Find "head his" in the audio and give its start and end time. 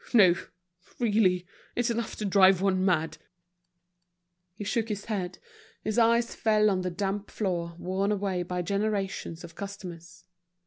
5.05-5.99